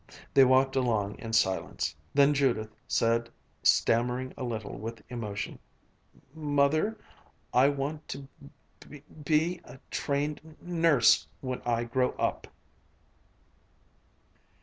They 0.33 0.43
walked 0.43 0.75
along 0.75 1.19
in 1.19 1.31
silence. 1.31 1.95
Then 2.15 2.33
Judith 2.33 2.71
said, 2.87 3.29
stammering 3.61 4.33
a 4.35 4.43
little 4.43 4.75
with 4.75 5.03
emotion, 5.09 5.59
"M 6.35 6.41
M 6.41 6.55
Mother, 6.55 6.97
I 7.53 7.69
want 7.69 8.07
to 8.07 8.17
b 8.17 8.49
b 8.79 8.87
b 8.89 9.03
be 9.23 9.61
a 9.63 9.79
trained 9.91 10.41
n 10.43 10.57
n 10.59 10.81
nurse 10.81 11.27
when 11.41 11.61
I 11.67 11.83
grow 11.83 12.13
up." 12.13 12.47